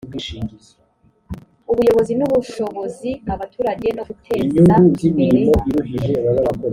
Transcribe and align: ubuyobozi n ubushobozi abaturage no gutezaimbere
ubuyobozi 1.71 2.13
n 2.15 2.21
ubushobozi 2.27 3.09
abaturage 3.33 3.87
no 3.97 4.03
gutezaimbere 4.09 5.41